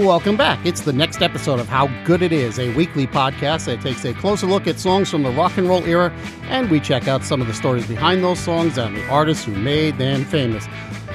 [0.00, 0.64] welcome back.
[0.64, 4.14] It's the next episode of How Good It Is, a weekly podcast that takes a
[4.14, 6.10] closer look at songs from the rock and roll era,
[6.44, 9.52] and we check out some of the stories behind those songs and the artists who
[9.52, 10.66] made them famous.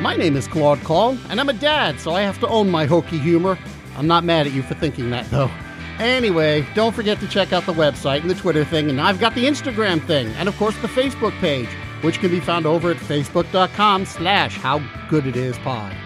[0.00, 2.84] My name is Claude Call, and I'm a dad, so I have to own my
[2.84, 3.58] hokey humor.
[3.96, 5.50] I'm not mad at you for thinking that, though.
[5.98, 9.34] Anyway, don't forget to check out the website and the Twitter thing, and I've got
[9.34, 11.68] the Instagram thing, and of course the Facebook page,
[12.02, 16.03] which can be found over at facebook.com slash howgooditispod.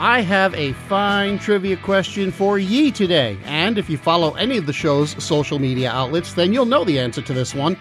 [0.00, 4.66] I have a fine trivia question for ye today, and if you follow any of
[4.66, 7.76] the show's social media outlets, then you'll know the answer to this one.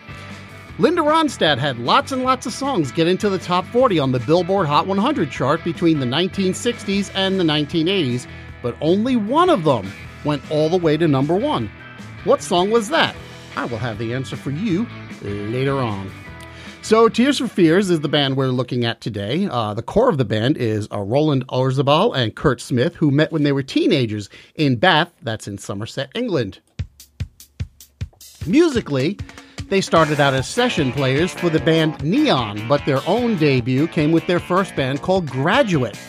[0.80, 4.20] Linda Ronstadt had lots and lots of songs get into the top 40 on the
[4.22, 8.26] Billboard Hot 100 chart between the 1960s and the 1980s,
[8.64, 9.88] but only one of them
[10.26, 11.70] went all the way to number one.
[12.24, 13.16] What song was that?
[13.56, 14.88] I will have the answer for you
[15.22, 16.12] later on.
[16.88, 19.46] So, Tears for Fears is the band we're looking at today.
[19.52, 23.30] Uh, the core of the band is uh, Roland Orzabal and Curt Smith, who met
[23.30, 26.60] when they were teenagers in Bath, that's in Somerset, England.
[28.46, 29.20] Musically,
[29.68, 34.14] they started out as session players for the band Neon, but their own debut came
[34.14, 36.00] with their first band called Graduate.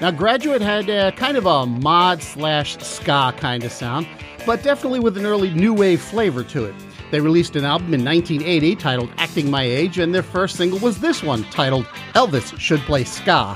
[0.00, 4.08] Now, Graduate had kind of a mod slash ska kind of sound,
[4.44, 6.74] but definitely with an early new wave flavor to it.
[7.10, 11.00] They released an album in 1980 titled Acting My Age, and their first single was
[11.00, 13.54] this one titled Elvis Should Play Ska.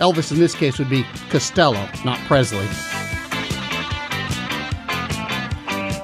[0.00, 2.66] Elvis in this case would be Costello, not Presley.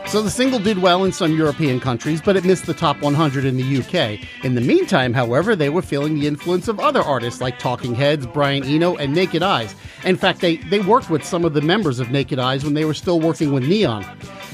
[0.09, 3.45] So the single did well in some European countries, but it missed the top 100
[3.45, 4.19] in the UK.
[4.43, 8.27] In the meantime, however, they were feeling the influence of other artists like Talking Heads,
[8.27, 9.75] Brian Eno, and Naked Eyes.
[10.06, 12.87] In fact, they, they worked with some of the members of Naked Eyes when they
[12.87, 14.03] were still working with Neon.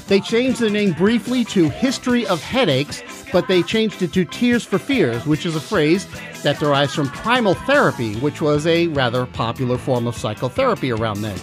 [0.07, 4.63] They changed the name briefly to History of Headaches, but they changed it to Tears
[4.63, 6.07] for Fears, which is a phrase
[6.43, 11.39] that derives from primal therapy, which was a rather popular form of psychotherapy around then.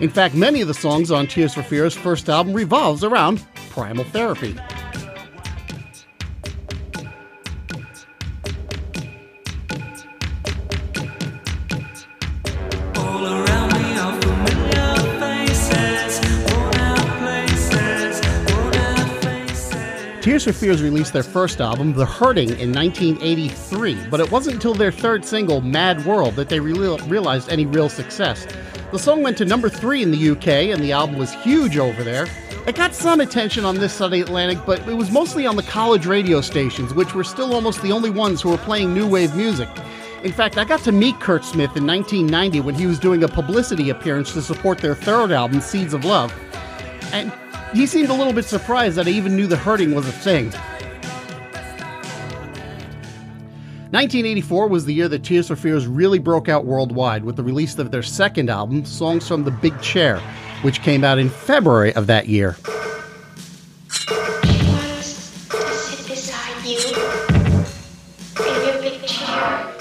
[0.00, 4.04] In fact, many of the songs on Tears for Fears' first album revolves around primal
[4.04, 4.54] therapy.
[20.26, 24.74] Tears for Fears released their first album, The Hurting, in 1983, but it wasn't until
[24.74, 28.44] their third single, Mad World, that they re- realized any real success.
[28.90, 32.02] The song went to number three in the UK, and the album was huge over
[32.02, 32.26] there.
[32.66, 35.54] It got some attention on this side of the Atlantic, but it was mostly on
[35.54, 39.06] the college radio stations, which were still almost the only ones who were playing new
[39.06, 39.68] wave music.
[40.24, 43.28] In fact, I got to meet Curt Smith in 1990 when he was doing a
[43.28, 46.34] publicity appearance to support their third album, Seeds of Love.
[47.12, 47.32] And
[47.76, 50.46] he seemed a little bit surprised that I even knew the hurting was a thing.
[53.90, 57.78] 1984 was the year that Tears for Fears really broke out worldwide with the release
[57.78, 60.18] of their second album, Songs from the Big Chair,
[60.62, 62.56] which came out in February of that year.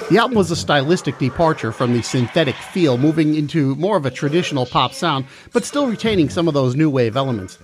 [0.09, 4.11] The album was a stylistic departure from the synthetic feel, moving into more of a
[4.11, 7.57] traditional pop sound, but still retaining some of those new wave elements.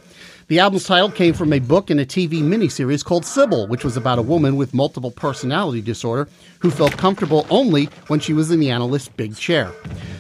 [0.52, 3.96] The album's title came from a book and a TV miniseries called Sybil, which was
[3.96, 6.28] about a woman with multiple personality disorder
[6.60, 9.72] who felt comfortable only when she was in the analyst's big chair.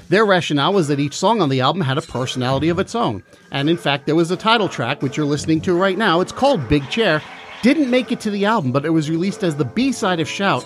[0.07, 3.23] Their rationale was that each song on the album had a personality of its own.
[3.51, 6.21] And in fact, there was a title track, which you're listening to right now.
[6.21, 7.21] It's called Big Chair.
[7.61, 10.29] Didn't make it to the album, but it was released as the B side of
[10.29, 10.63] Shout.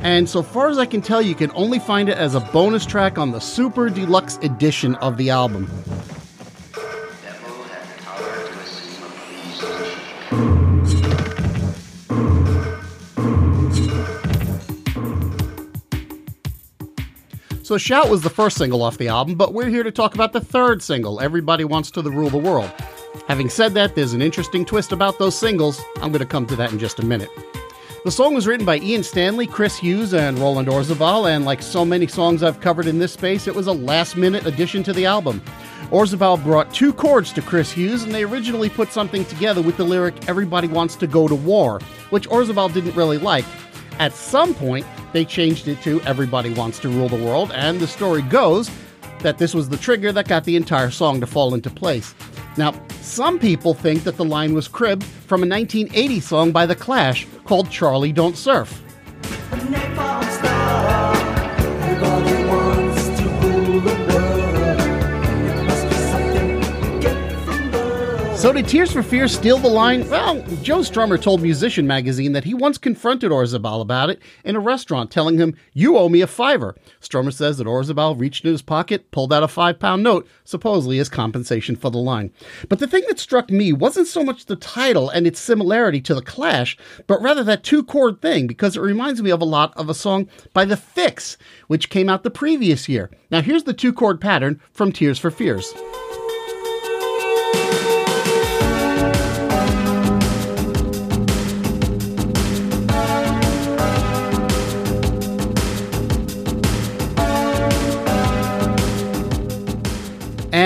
[0.00, 2.86] And so far as I can tell, you can only find it as a bonus
[2.86, 5.68] track on the Super Deluxe edition of the album.
[17.68, 20.32] So Shout was the first single off the album, but we're here to talk about
[20.32, 22.72] the third single, Everybody Wants to Rule the World.
[23.26, 25.78] Having said that, there's an interesting twist about those singles.
[25.96, 27.28] I'm going to come to that in just a minute.
[28.06, 31.84] The song was written by Ian Stanley, Chris Hughes, and Roland Orzabal, and like so
[31.84, 35.04] many songs I've covered in this space, it was a last minute addition to the
[35.04, 35.42] album.
[35.90, 39.84] Orzabal brought two chords to Chris Hughes, and they originally put something together with the
[39.84, 43.44] lyric Everybody Wants to Go to War, which Orzabal didn't really like.
[43.98, 44.86] At some point,
[45.18, 48.70] they changed it to Everybody Wants to Rule the World, and the story goes
[49.18, 52.14] that this was the trigger that got the entire song to fall into place.
[52.56, 56.76] Now, some people think that the line was cribbed from a 1980 song by The
[56.76, 58.80] Clash called Charlie Don't Surf.
[68.38, 70.08] So did Tears for Fears steal the line?
[70.08, 74.60] Well, Joe Strummer told Musician magazine that he once confronted Orzabal about it in a
[74.60, 76.76] restaurant, telling him, You owe me a fiver.
[77.00, 81.00] Strummer says that Orzabal reached in his pocket, pulled out a five pound note, supposedly
[81.00, 82.30] as compensation for the line.
[82.68, 86.14] But the thing that struck me wasn't so much the title and its similarity to
[86.14, 89.76] The Clash, but rather that two chord thing, because it reminds me of a lot
[89.76, 93.10] of a song by The Fixx, which came out the previous year.
[93.32, 95.74] Now, here's the two chord pattern from Tears for Fears.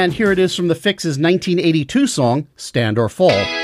[0.03, 3.62] And here it is from the Fixx's 1982 song, Stand or Fall.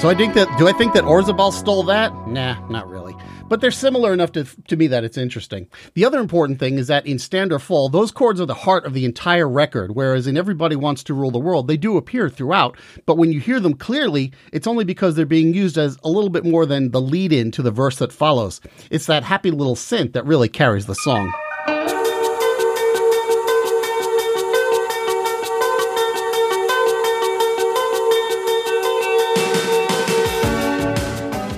[0.00, 2.12] So I think that do I think that Orzabal stole that?
[2.26, 3.14] Nah, not really
[3.50, 5.66] but they're similar enough to, to me that it's interesting.
[5.94, 8.86] The other important thing is that in Stand or Fall, those chords are the heart
[8.86, 12.30] of the entire record, whereas in Everybody Wants to Rule the World, they do appear
[12.30, 16.08] throughout, but when you hear them clearly, it's only because they're being used as a
[16.08, 18.60] little bit more than the lead in to the verse that follows.
[18.88, 21.32] It's that happy little synth that really carries the song.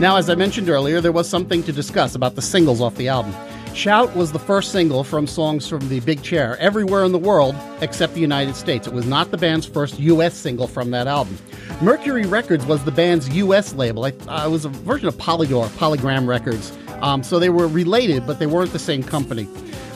[0.03, 3.07] Now, as I mentioned earlier, there was something to discuss about the singles off the
[3.07, 3.33] album.
[3.73, 7.55] Shout was the first single from songs from the Big Chair everywhere in the world
[7.81, 8.89] except the United States.
[8.89, 10.35] It was not the band's first U.S.
[10.35, 11.39] single from that album.
[11.81, 13.75] Mercury Records was the band's U.S.
[13.75, 14.03] label.
[14.03, 14.09] Uh,
[14.45, 16.77] it was a version of Polydor, Polygram Records.
[17.01, 19.47] Um, so they were related, but they weren't the same company.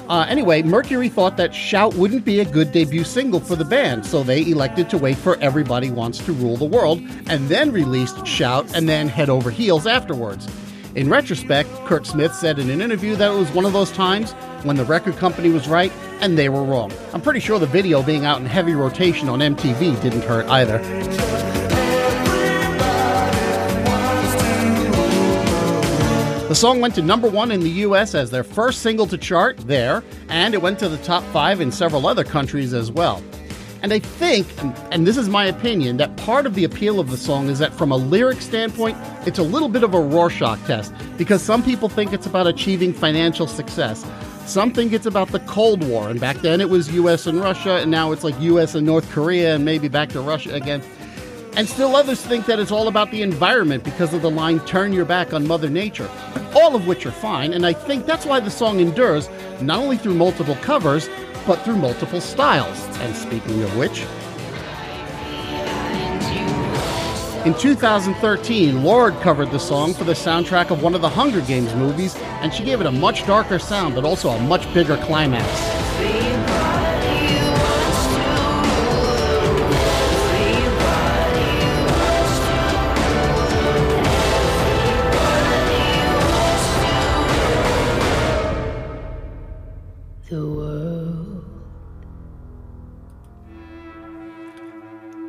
[0.09, 4.07] Uh, anyway, Mercury thought that Shout wouldn't be a good debut single for the band,
[4.07, 8.25] so they elected to wait for Everybody Wants to Rule the World and then released
[8.25, 10.49] Shout and then Head Over Heels afterwards.
[10.95, 14.33] In retrospect, Curt Smith said in an interview that it was one of those times
[14.63, 16.93] when the record company was right and they were wrong.
[17.13, 21.56] I'm pretty sure the video being out in heavy rotation on MTV didn't hurt either.
[26.49, 29.57] The song went to number one in the US as their first single to chart
[29.67, 33.21] there, and it went to the top five in several other countries as well.
[33.83, 34.47] And I think,
[34.93, 37.75] and this is my opinion, that part of the appeal of the song is that
[37.75, 38.97] from a lyric standpoint,
[39.27, 42.93] it's a little bit of a Rorschach test because some people think it's about achieving
[42.93, 44.07] financial success.
[44.47, 47.79] Some think it's about the Cold War, and back then it was US and Russia,
[47.79, 50.81] and now it's like US and North Korea, and maybe back to Russia again.
[51.57, 54.93] And still others think that it's all about the environment because of the line, turn
[54.93, 56.11] your back on Mother Nature.
[56.55, 59.31] All of which are fine, and I think that's why the song endures,
[59.63, 61.09] not only through multiple covers,
[61.47, 62.79] but through multiple styles.
[62.99, 64.03] And speaking of which,
[67.47, 71.75] in 2013, Lorde covered the song for the soundtrack of one of the Hunger Games
[71.75, 75.76] movies, and she gave it a much darker sound, but also a much bigger climax.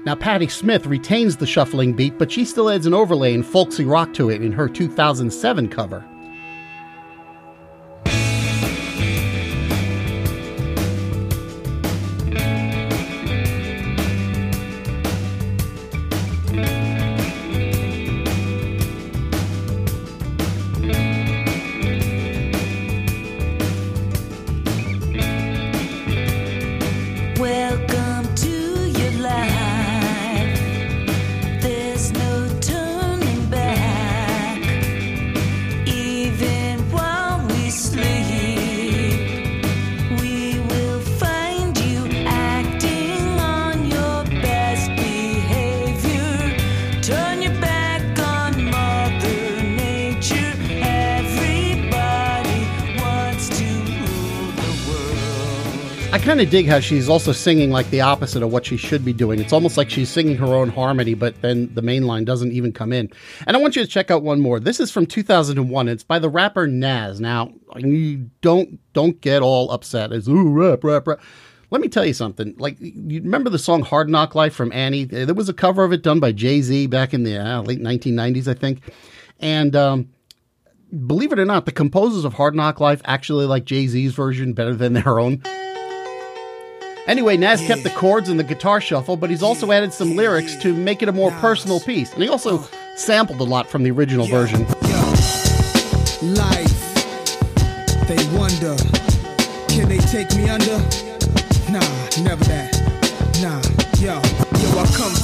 [0.07, 3.83] Now, Patti Smith retains the shuffling beat, but she still adds an overlay in folksy
[3.83, 6.06] rock to it in her 2007 cover.
[56.19, 59.14] Kind of dig how she's also singing like the opposite of what she should be
[59.14, 59.40] doing.
[59.40, 62.71] It's almost like she's singing her own harmony, but then the main line doesn't even
[62.71, 63.09] come in.
[63.45, 64.59] And I want you to check out one more.
[64.59, 65.88] This is from 2001.
[65.90, 67.19] It's by the rapper Nas.
[67.19, 71.19] Now, you don't don't get all upset ooh rap rap rap.
[71.71, 72.56] Let me tell you something.
[72.57, 75.04] Like, you remember the song Hard Knock Life from Annie?
[75.04, 77.81] There was a cover of it done by Jay Z back in the uh, late
[77.81, 78.81] 1990s, I think.
[79.40, 80.09] And um,
[81.06, 84.54] believe it or not, the composers of Hard Knock Life actually like Jay Z's version
[84.54, 85.42] better than their own.
[87.07, 90.57] Anyway, Nas kept the chords and the guitar shuffle, but he's also added some lyrics
[90.57, 92.14] to make it a more personal piece.
[92.14, 94.66] And he also sampled a lot from the original version.
[96.33, 96.95] Life,
[98.07, 98.76] they wonder,
[99.69, 100.78] can they take me under?
[101.71, 101.80] Nah,
[102.23, 102.67] never that.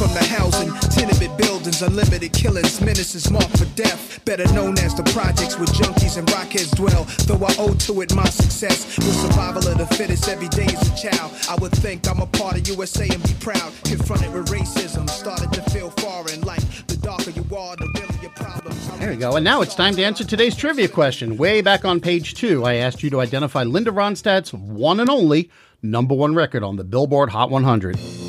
[0.04, 4.20] From the housing, tenement buildings, unlimited killings, menaces marked for death.
[4.26, 7.06] Better known as the projects where junkies and rockheads dwell.
[7.26, 10.84] Though I owe to it my success, with survival of the fittest every day as
[10.92, 11.32] a child.
[11.50, 13.72] I would think I'm a part of USA and be proud.
[13.86, 16.42] Confronted with racism, started to feel foreign.
[16.42, 19.00] Like the darker you are, the realer your problems.
[19.00, 19.38] There we go.
[19.38, 21.38] And now it's time to answer today's trivia question.
[21.38, 25.50] Way back on page two, I asked you to identify Linda Ronstadt's one and only
[25.82, 28.23] number one record on the Billboard Hot 100.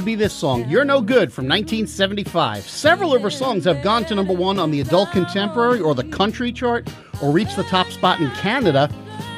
[0.00, 2.66] Would be this song, You're No Good from 1975.
[2.66, 6.04] Several of her songs have gone to number one on the adult contemporary or the
[6.04, 6.88] country chart
[7.22, 8.88] or reached the top spot in Canada,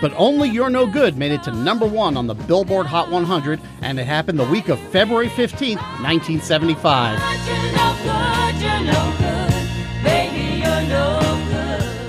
[0.00, 3.60] but only You're No Good made it to number one on the Billboard Hot 100,
[3.80, 7.18] and it happened the week of February 15th, 1975.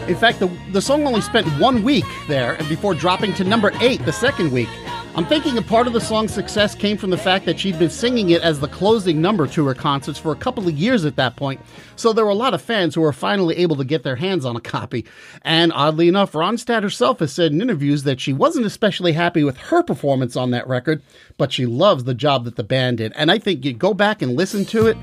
[0.08, 4.06] In fact, the, the song only spent one week there before dropping to number eight
[4.06, 4.70] the second week.
[5.16, 7.92] I'm thinking a part of the song's success came from the fact that she'd been
[7.92, 11.18] singing it as the closing number to her concerts for a couple of years at
[11.18, 11.62] that point,
[11.96, 14.44] so there were a lot of fans who were finally able to get their hands
[14.44, 15.06] on a copy.
[15.44, 19.58] And oddly enough, Ronstadt herself has said in interviews that she wasn't especially happy with
[19.58, 21.04] her performance on that record,
[21.38, 23.14] but she loves the job that the band did.
[23.16, 24.98] And I think you go back and listen to it,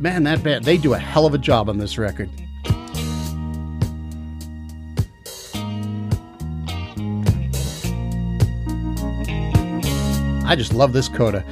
[0.00, 2.28] man, that band, they do a hell of a job on this record.
[10.52, 11.42] I just love this coda.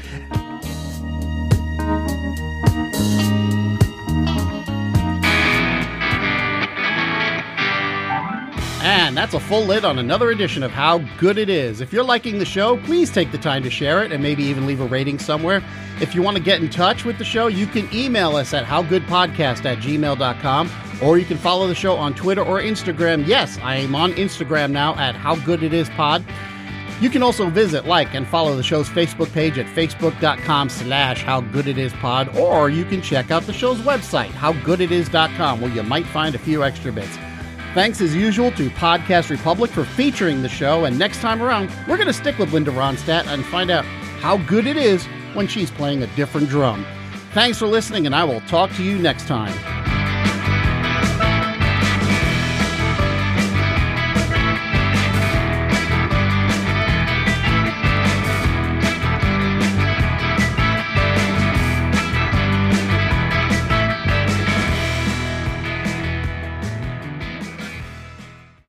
[8.83, 11.81] And that's a full lid on another edition of How Good It Is.
[11.81, 14.67] If you're liking the show, please take the time to share it and maybe even
[14.67, 15.65] leave a rating somewhere.
[16.03, 18.67] If you want to get in touch with the show, you can email us at
[18.67, 20.71] howgoodpodcast at gmail.com
[21.03, 23.27] or you can follow the show on Twitter or Instagram.
[23.27, 25.37] Yes, I am on Instagram now at How
[27.01, 32.35] You can also visit, like, and follow the show's Facebook page at facebook.com slash howgooditispod,
[32.35, 36.63] or you can check out the show's website, howgooditis.com, where you might find a few
[36.63, 37.17] extra bits.
[37.73, 41.97] Thanks as usual to Podcast Republic for featuring the show, and next time around, we're
[41.97, 43.85] going to stick with Linda Ronstadt and find out
[44.21, 46.85] how good it is when she's playing a different drum.
[47.33, 49.80] Thanks for listening, and I will talk to you next time.